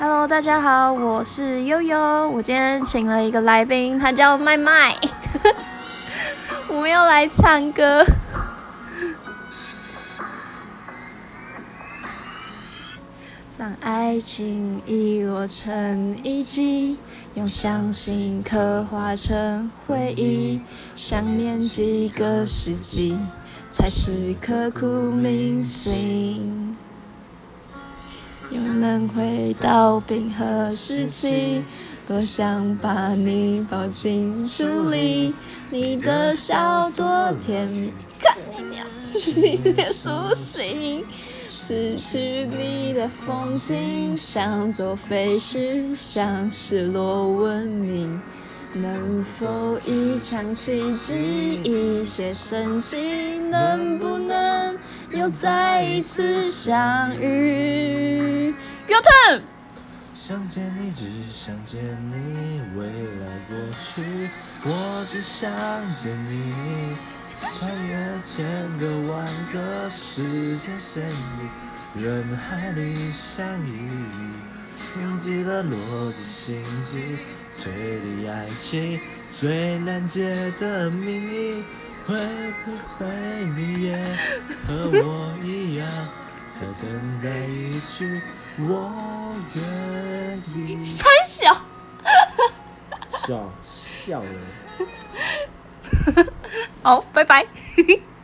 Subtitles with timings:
[0.00, 1.98] Hello，大家好，我是悠悠。
[2.30, 4.96] 我今天请了一个来宾，他叫麦麦。
[6.70, 8.04] 我们要来唱歌。
[13.58, 17.00] 当爱情遗落成遗迹，
[17.34, 20.60] 用相信刻画成回忆，
[20.94, 23.18] 想念几个世纪，
[23.72, 26.76] 才是刻骨铭心。
[28.50, 31.62] 又能回到冰河时期，
[32.06, 35.34] 多想把你抱进处里，
[35.70, 38.86] 你的笑多甜蜜，看你娘，
[39.36, 41.04] 你的苏醒。
[41.50, 48.18] 失去你的风景，像座废墟，像失落文明。
[48.74, 54.78] 能否一场奇迹，一些神迹，能不能
[55.10, 58.37] 又再一次相遇？
[60.28, 64.28] 想见你，只想见你，未来过去，
[64.62, 65.50] 我只想
[65.86, 66.94] 见你。
[67.58, 68.44] 穿越千
[68.76, 73.88] 个万个时间线里，人海里相遇，
[74.98, 77.16] 铭记了逻辑心机，
[77.58, 79.00] 推理爱情
[79.30, 81.62] 最难解的谜，
[82.06, 82.14] 会
[82.66, 83.06] 不会
[83.56, 83.96] 你也
[84.66, 85.88] 和我一样，
[86.48, 88.20] 在等待一句
[88.58, 89.62] 我愿
[90.56, 90.84] 意？
[90.84, 91.54] 三小，
[93.26, 94.30] 笑笑了。
[96.82, 97.46] 好，拜拜。